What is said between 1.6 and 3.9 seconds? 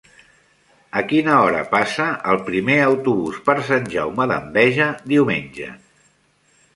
passa el primer autobús per Sant